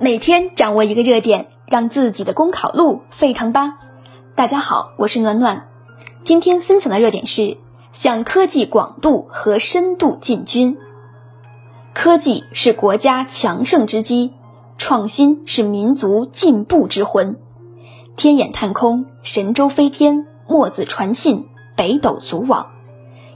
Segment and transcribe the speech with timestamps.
[0.00, 3.78] 每天掌握一个热点，让自己的公考路沸腾吧！
[4.34, 5.68] 大家好，我是暖暖。
[6.24, 7.58] 今天分享的热点是
[7.92, 10.76] 向科技广度和深度进军。
[11.94, 14.32] 科技是国家强盛之基，
[14.78, 17.36] 创新是民族进步之魂。
[18.16, 22.66] 天眼探空，神舟飞天，墨子传信，北斗组网，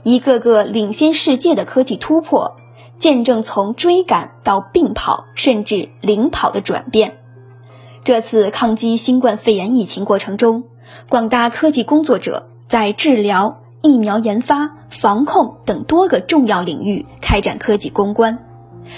[0.03, 2.57] 一个个领先世界的科技突破。
[2.99, 7.17] 见证从追赶到并跑，甚至领跑的转变。
[8.03, 10.65] 这次抗击新冠肺炎疫情过程中，
[11.07, 18.45] 广大科技工作者在治疗、疫苗研发、防控等多个重要领域开展科技攻关。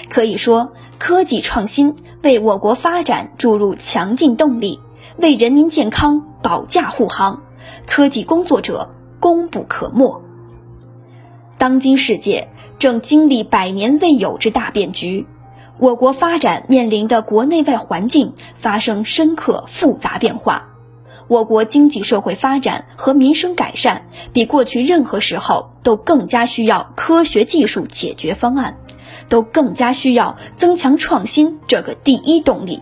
[0.10, 4.80] 可以说，科技创新为我国发展注入强劲动力，
[5.18, 7.44] 为人民健康保驾护航。
[7.86, 10.24] 科技工作者功不可没。
[11.60, 12.48] 当今世界。
[12.82, 15.28] 正经历百年未有之大变局，
[15.78, 20.70] 我国发展面临的国内外环境发生深刻复杂变化，
[21.28, 28.80] 我国经济社会发展和民生改善比过去任何时候都更加需要科学技术解决方案，
[29.30, 32.82] 都更加需要增强创新这个第一动力。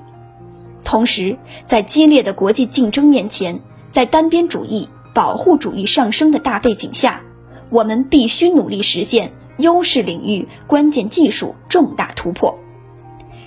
[0.86, 3.60] 同时，在激烈的国际竞争面前，
[3.92, 7.20] 在单边主义、保护主义上升的大背景下，
[7.70, 9.34] 我们必须努力实现。
[9.60, 12.58] 优势领域关键技术重大突破，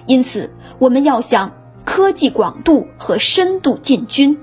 [0.06, 1.52] 因此我们要向
[1.84, 4.38] 科技广度和深度进军。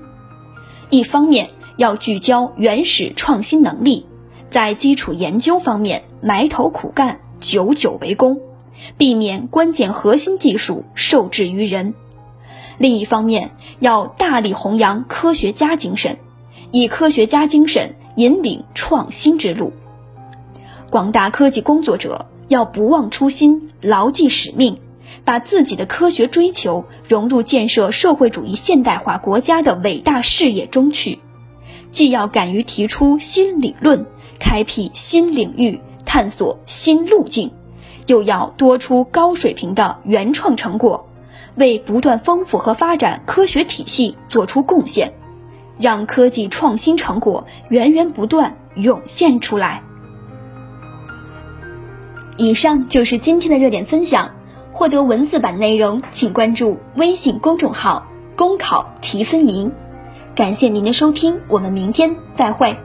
[0.90, 4.04] 一方面要聚焦原始创新能力，
[4.50, 8.40] 在基础研究方面埋头苦干，久久为功，
[8.98, 11.94] 避免关键核心技术受制于人；
[12.78, 16.18] 另一方面要大力弘扬科学家精神，
[16.72, 19.72] 以科学家精神引领创新之路。
[20.90, 24.80] 广大科技工作者要不忘初心，牢记使命，
[25.24, 31.20] 把自己的科学追求融入建设社会主义现代化国家的伟大事业中去。
[31.92, 34.04] 既要敢于提出新理论，
[34.40, 37.52] 开辟新领域，探索新路径，
[38.08, 41.08] 又要多出高水平的原创成果，
[41.54, 45.12] 为不断丰富和发展科学体系做出贡献，
[45.78, 49.84] 让科技创新成果源源不断涌现出来。
[52.40, 54.30] 以上就是今天的热点分享。
[54.72, 59.70] 获得文字版内容，请关注微信公众号“公考提分营”。
[60.34, 62.78] 感谢您的收听，我们明天再会。